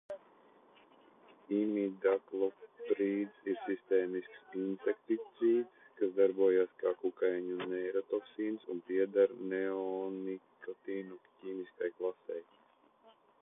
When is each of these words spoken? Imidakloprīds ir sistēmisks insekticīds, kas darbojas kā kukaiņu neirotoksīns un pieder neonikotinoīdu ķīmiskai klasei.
Imidakloprīds 1.57 3.45
ir 3.53 3.59
sistēmisks 3.65 4.55
insekticīds, 4.61 5.85
kas 5.99 6.15
darbojas 6.17 6.73
kā 6.81 6.95
kukaiņu 7.03 7.59
neirotoksīns 7.75 8.67
un 8.77 8.81
pieder 8.89 9.37
neonikotinoīdu 9.53 11.23
ķīmiskai 11.45 11.93
klasei. 12.01 12.43